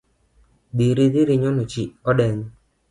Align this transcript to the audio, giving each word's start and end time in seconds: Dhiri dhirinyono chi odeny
Dhiri 0.77 1.05
dhirinyono 1.13 1.63
chi 1.71 1.83
odeny 2.09 2.41